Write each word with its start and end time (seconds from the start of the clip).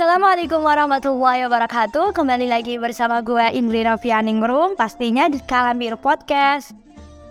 Assalamualaikum 0.00 0.64
warahmatullahi 0.64 1.44
wabarakatuh. 1.44 2.16
Kembali 2.16 2.48
lagi 2.48 2.80
bersama 2.80 3.20
gue 3.20 3.52
Indri 3.52 3.84
Rofianingrum 3.84 4.72
Pastinya 4.72 5.28
di 5.28 5.36
Kalambir 5.44 5.92
Podcast. 6.00 6.72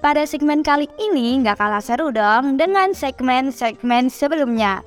Pada 0.05 0.21
segmen 0.29 0.61
kali 0.61 0.85
ini 1.01 1.41
nggak 1.41 1.57
kalah 1.57 1.81
seru 1.81 2.13
dong 2.13 2.61
Dengan 2.61 2.93
segmen-segmen 2.93 4.13
sebelumnya. 4.13 4.85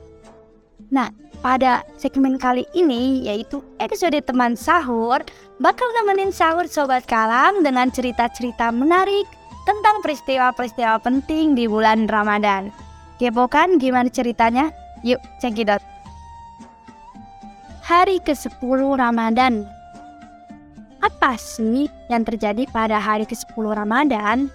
Nah 0.95 1.11
pada 1.43 1.83
segmen 1.99 2.39
kali 2.39 2.71
ini 2.71 3.27
yaitu 3.27 3.59
episode 3.83 4.15
teman 4.23 4.55
sahur 4.55 5.19
Bakal 5.59 5.89
nemenin 5.99 6.31
sahur 6.31 6.71
Sobat 6.71 7.03
Kalam 7.11 7.67
dengan 7.67 7.91
cerita-cerita 7.91 8.71
menarik 8.71 9.27
Tentang 9.67 10.07
peristiwa-peristiwa 10.07 11.03
penting 11.03 11.59
di 11.59 11.67
bulan 11.67 12.07
Ramadan. 12.07 12.71
Kepo 13.19 13.51
kan 13.51 13.83
gimana 13.83 14.07
ceritanya? 14.07 14.71
Yuk 15.03 15.19
cekidot 15.43 15.83
hari 17.93 18.17
ke-10 18.25 18.81
Ramadan. 18.97 19.69
Apa 21.05 21.37
sih 21.37 21.93
yang 22.09 22.25
terjadi 22.25 22.65
pada 22.73 22.97
hari 22.97 23.29
ke-10 23.29 23.61
Ramadan? 23.69 24.49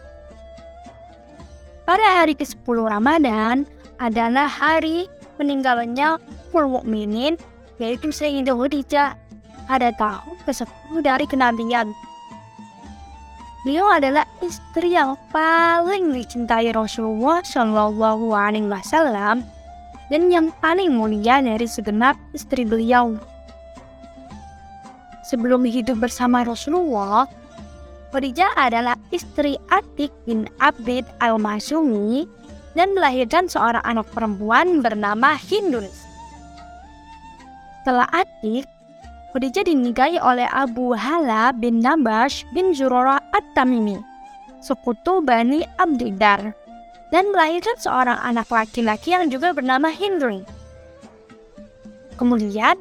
Pada 1.86 2.08
hari 2.18 2.34
ke-10 2.34 2.66
Ramadan 2.82 3.70
adalah 4.02 4.50
hari 4.50 5.06
meninggalnya 5.38 6.18
Ummul 6.50 7.38
yaitu 7.78 8.10
Sayyidah 8.10 8.58
Khadijah 8.58 9.14
pada 9.70 9.94
tahun 9.94 10.38
ke-10 10.42 11.06
dari 11.06 11.30
kenabian. 11.30 11.94
Beliau 13.62 13.86
adalah 13.94 14.26
istri 14.42 14.98
yang 14.98 15.14
paling 15.30 16.10
dicintai 16.10 16.74
Rasulullah 16.74 17.46
Shallallahu 17.46 18.34
Alaihi 18.34 18.66
Wasallam 18.66 19.46
dan 20.08 20.32
yang 20.32 20.52
paling 20.64 20.96
mulia 20.96 21.44
dari 21.44 21.68
segenap 21.68 22.16
istri 22.32 22.64
beliau. 22.64 23.20
Sebelum 25.28 25.68
hidup 25.68 26.00
bersama 26.00 26.48
Rasulullah, 26.48 27.28
Khadijah 28.16 28.56
adalah 28.56 28.96
istri 29.12 29.60
Atik 29.68 30.16
bin 30.24 30.48
Abid 30.64 31.04
al-Masumi 31.20 32.24
dan 32.80 32.96
melahirkan 32.96 33.52
seorang 33.52 33.84
anak 33.84 34.08
perempuan 34.16 34.80
bernama 34.80 35.36
Hindus. 35.36 35.92
Setelah 37.84 38.08
Atik, 38.16 38.64
Khadijah 39.36 39.68
dinikahi 39.68 40.24
oleh 40.24 40.48
Abu 40.56 40.96
Hala 40.96 41.52
bin 41.52 41.84
Nabash 41.84 42.48
bin 42.56 42.72
Zurara 42.72 43.20
at-Tamimi, 43.36 44.00
sekutu 44.64 45.20
Bani 45.20 45.68
Abdiddar 45.76 46.56
dan 47.12 47.32
melahirkan 47.32 47.76
seorang 47.80 48.20
anak 48.20 48.48
laki-laki 48.52 49.16
yang 49.16 49.32
juga 49.32 49.56
bernama 49.56 49.88
Hindri. 49.88 50.44
Kemudian 52.18 52.76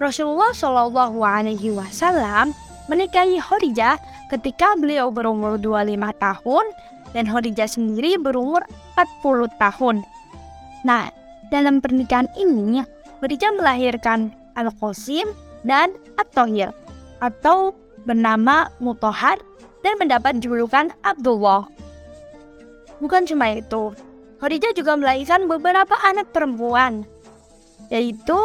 Rasulullah 0.00 0.50
Shallallahu 0.52 1.20
Alaihi 1.22 1.72
Wasallam 1.72 2.56
menikahi 2.90 3.38
Khadijah 3.38 4.00
ketika 4.32 4.74
beliau 4.74 5.14
berumur 5.14 5.60
25 5.60 5.94
tahun 6.18 6.64
dan 7.14 7.24
Khadijah 7.26 7.68
sendiri 7.70 8.18
berumur 8.18 8.66
40 8.98 9.46
tahun. 9.62 10.02
Nah, 10.82 11.12
dalam 11.54 11.78
pernikahan 11.78 12.26
ini 12.34 12.82
Khadijah 13.20 13.52
melahirkan 13.60 14.34
Al-Qasim 14.56 15.28
dan 15.62 15.92
At-Tahir 16.16 16.72
atau 17.20 17.76
bernama 18.08 18.72
Mutohar 18.80 19.36
dan 19.84 19.94
mendapat 20.00 20.40
julukan 20.40 20.88
Abdullah. 21.04 21.68
Bukan 23.00 23.24
cuma 23.24 23.56
itu, 23.56 23.96
Khadijah 24.40 24.76
juga 24.76 24.96
melahirkan 24.96 25.48
beberapa 25.48 25.96
anak 26.04 26.32
perempuan, 26.36 27.04
yaitu 27.88 28.36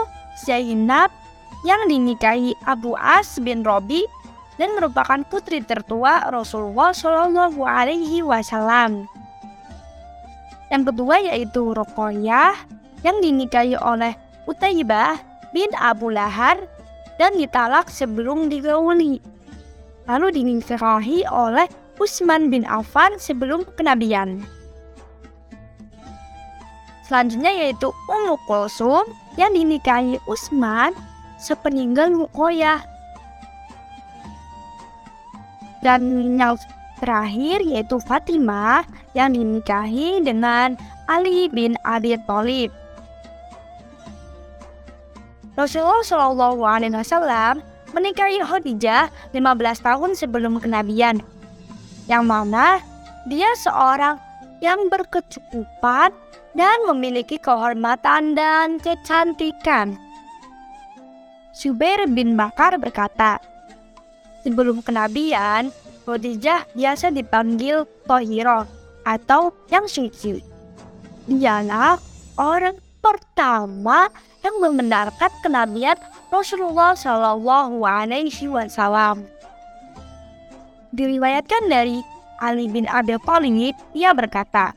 Zainab 0.43 1.11
yang 1.67 1.87
dinikahi 1.91 2.55
Abu 2.67 2.95
As 2.95 3.35
bin 3.39 3.63
Robi 3.67 4.03
dan 4.55 4.75
merupakan 4.75 5.23
putri 5.27 5.59
tertua 5.59 6.31
Rasulullah 6.31 6.95
Shallallahu 6.95 7.59
Alaihi 7.63 8.23
Wasallam. 8.23 9.07
Yang 10.71 10.83
kedua 10.91 11.15
yaitu 11.21 11.75
Rokoyah 11.75 12.55
yang 13.03 13.19
dinikahi 13.19 13.77
oleh 13.79 14.15
Utaibah 14.47 15.19
bin 15.51 15.69
Abu 15.77 16.11
Lahar 16.11 16.57
dan 17.15 17.35
ditalak 17.39 17.87
sebelum 17.87 18.51
digauli. 18.51 19.19
Lalu 20.05 20.27
dinikahi 20.35 21.25
oleh 21.29 21.65
Utsman 21.95 22.51
bin 22.51 22.67
Affan 22.67 23.15
sebelum 23.15 23.63
kenabian. 23.79 24.43
Selanjutnya 27.05 27.53
yaitu 27.53 27.93
Ummu 28.09 28.35
Kulsum 28.49 29.05
yang 29.37 29.53
dinikahi 29.53 30.17
Utsman 30.25 30.97
sepeninggal 31.37 32.09
Mukoyah. 32.11 32.81
Dan 35.85 36.33
yang 36.41 36.57
terakhir 36.97 37.61
yaitu 37.61 38.01
Fatimah 38.01 38.83
yang 39.13 39.37
dinikahi 39.37 40.25
dengan 40.25 40.73
Ali 41.05 41.45
bin 41.53 41.77
Abi 41.85 42.17
Thalib. 42.25 42.73
Rasulullah 45.55 46.03
Shallallahu 46.03 46.59
Alaihi 46.65 46.91
Wasallam 46.91 47.61
menikahi 47.95 48.43
Khadijah 48.43 49.07
15 49.31 49.85
tahun 49.87 50.11
sebelum 50.17 50.59
kenabian 50.59 51.23
yang 52.05 52.25
mana 52.29 52.81
dia 53.25 53.49
seorang 53.57 54.21
yang 54.61 54.87
berkecukupan 54.89 56.13
dan 56.55 56.77
memiliki 56.87 57.35
kehormatan 57.41 58.37
dan 58.37 58.79
kecantikan. 58.79 59.99
Subair 61.55 62.07
bin 62.11 62.35
Bakar 62.35 62.75
berkata, 62.79 63.39
sebelum 64.43 64.83
kenabian, 64.83 65.71
Khadijah 66.05 66.69
biasa 66.77 67.09
dipanggil 67.09 67.87
Tohiro 68.05 68.69
atau 69.01 69.49
yang 69.73 69.89
suci. 69.89 70.37
Dialah 71.25 71.97
orang 72.37 72.77
pertama 73.01 74.09
yang 74.45 74.61
membenarkan 74.61 75.33
kenabian 75.41 75.97
Rasulullah 76.29 76.93
Shallallahu 76.93 77.81
Alaihi 77.81 78.45
Wasallam. 78.45 79.25
Diriwayatkan 80.95 81.67
dari 81.67 81.99
Ali 82.39 82.71
bin 82.71 82.87
Abi 82.87 83.19
Thalib, 83.27 83.75
ia 83.91 84.15
berkata, 84.15 84.71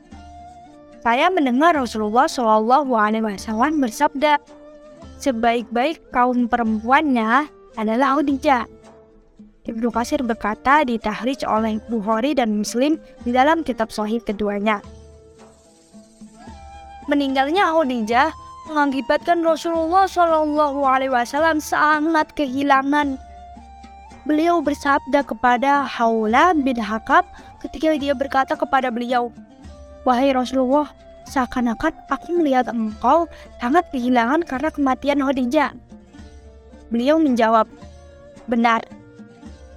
saya 0.99 1.31
mendengar 1.31 1.79
Rasulullah 1.79 2.27
Shallallahu 2.27 2.91
Alaihi 2.91 3.23
Wasallam 3.23 3.79
bersabda, 3.79 4.35
sebaik-baik 5.23 6.03
kaum 6.11 6.51
perempuannya 6.51 7.47
adalah 7.79 8.19
Khadijah. 8.19 8.67
Ibnu 9.63 9.87
Qasir 9.95 10.19
berkata 10.27 10.83
di 10.83 10.99
tahrij 10.99 11.47
oleh 11.47 11.79
Bukhari 11.87 12.35
dan 12.35 12.51
Muslim 12.51 12.99
di 13.23 13.31
dalam 13.31 13.63
kitab 13.63 13.87
Sahih 13.87 14.19
keduanya. 14.19 14.83
Meninggalnya 17.07 17.71
Khadijah 17.71 18.35
mengakibatkan 18.67 19.39
Rasulullah 19.39 20.03
Shallallahu 20.03 20.83
Alaihi 20.83 21.15
Wasallam 21.15 21.63
sangat 21.63 22.35
kehilangan 22.35 23.15
beliau 24.29 24.61
bersabda 24.61 25.25
kepada 25.25 25.89
Haula 25.89 26.53
bin 26.53 26.77
Hakab 26.77 27.25
ketika 27.65 27.97
dia 27.97 28.13
berkata 28.13 28.53
kepada 28.53 28.93
beliau, 28.93 29.33
Wahai 30.05 30.29
Rasulullah, 30.37 30.93
seakan-akan 31.25 31.97
aku 32.13 32.37
melihat 32.37 32.69
engkau 32.69 33.25
sangat 33.57 33.89
kehilangan 33.89 34.45
karena 34.45 34.69
kematian 34.69 35.25
Khadijah. 35.25 35.73
Beliau 36.93 37.17
menjawab, 37.17 37.65
benar, 38.45 38.85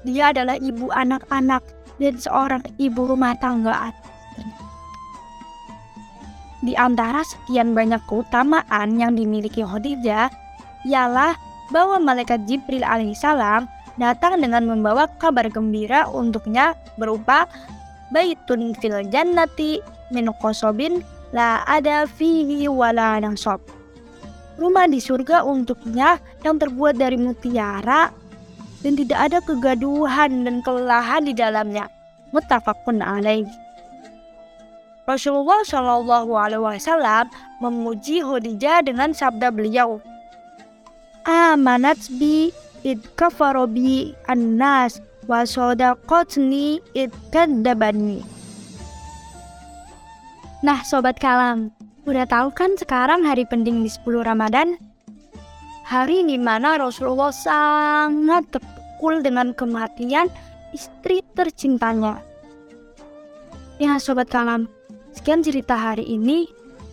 dia 0.05 0.37
adalah 0.37 0.61
ibu 0.61 0.93
anak-anak 0.93 1.65
dan 1.97 2.15
seorang 2.21 2.61
ibu 2.77 3.09
rumah 3.09 3.33
tangga. 3.41 3.89
Di 6.61 6.77
antara 6.77 7.25
sekian 7.25 7.73
banyak 7.73 8.05
keutamaan 8.05 9.01
yang 9.01 9.17
dimiliki 9.17 9.65
Khadijah, 9.65 10.29
ialah 10.85 11.41
bahwa 11.73 11.97
malaikat 12.05 12.45
Jibril 12.45 12.85
alaihissalam 12.85 13.65
datang 14.01 14.41
dengan 14.41 14.65
membawa 14.69 15.09
kabar 15.21 15.49
gembira 15.53 16.09
untuknya 16.09 16.77
berupa 16.97 17.49
baitun 18.13 18.77
fil 18.79 19.05
jannati 19.09 19.81
min 20.13 20.29
qosobin 20.41 21.01
la 21.33 21.65
ada 21.65 22.05
fihi 22.05 22.69
wala 22.69 23.19
sob. 23.35 23.61
Rumah 24.61 24.85
di 24.87 25.01
surga 25.01 25.43
untuknya 25.49 26.21
yang 26.45 26.61
terbuat 26.61 27.01
dari 27.01 27.17
mutiara 27.17 28.13
dan 28.85 28.93
tidak 28.95 29.19
ada 29.33 29.39
kegaduhan 29.41 30.45
dan 30.45 30.61
kelelahan 30.61 31.25
di 31.25 31.33
dalamnya. 31.33 31.89
Muttafaqun 32.37 33.01
alaih. 33.01 33.49
Rasulullah 35.03 35.67
Shallallahu 35.67 36.31
Alaihi 36.39 36.63
Wasallam 36.63 37.27
memuji 37.59 38.23
Khadijah 38.23 38.87
dengan 38.87 39.11
sabda 39.11 39.51
beliau, 39.51 39.99
"Amanat 41.27 41.99
bi 42.17 42.55
id 42.83 43.01
kafaro 43.19 43.67
bi 43.71 44.15
annas 44.27 44.99
wa 45.31 45.47
sodaqotni 45.47 46.83
id 46.95 47.13
kadabani. 47.31 48.23
Nah 50.63 50.83
sobat 50.87 51.19
kalam, 51.19 51.75
udah 52.07 52.27
tahu 52.27 52.55
kan 52.55 52.79
sekarang 52.79 53.27
hari 53.27 53.43
penting 53.47 53.83
di 53.83 53.91
10 53.91 54.23
Ramadan? 54.23 54.79
hari 55.93 56.25
di 56.25 56.41
mana 56.41 56.81
Rasulullah 56.81 57.29
sangat 57.29 58.49
terpukul 58.49 59.21
dengan 59.21 59.53
kematian 59.53 60.33
istri 60.73 61.21
tercintanya. 61.37 62.23
Ya 63.77 64.01
sobat 64.01 64.33
kalam, 64.33 64.73
sekian 65.13 65.45
cerita 65.45 65.77
hari 65.77 66.09
ini. 66.09 66.49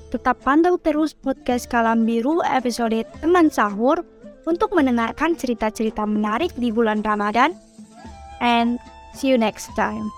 Tetap 0.10 0.42
pantau 0.42 0.82
terus 0.82 1.14
podcast 1.14 1.70
Kalam 1.70 2.02
Biru 2.02 2.42
episode 2.42 3.06
Teman 3.22 3.54
Sahur 3.54 4.02
untuk 4.50 4.74
mendengarkan 4.74 5.38
cerita-cerita 5.38 6.10
menarik 6.10 6.50
di 6.58 6.74
bulan 6.74 7.06
Ramadan. 7.06 7.54
And 8.42 8.82
see 9.14 9.30
you 9.30 9.38
next 9.38 9.70
time. 9.78 10.10